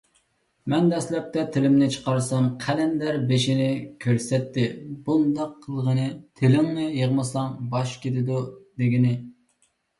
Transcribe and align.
مەن 0.71 0.85
دەسلەپتە 0.91 1.41
تىلىمنى 1.55 1.89
چىقارسام، 1.95 2.47
قەلەندەر 2.63 3.19
بېشىنى 3.33 3.67
كۆرسەتتى. 4.07 4.65
بۇنداق 5.11 5.55
قىلغىنى 5.69 6.09
«تىلىڭنى 6.43 6.91
يىغمىساڭ، 6.99 7.57
باش 7.77 7.97
كېتىدۇ» 8.07 8.45
دېگىنى. 8.51 9.19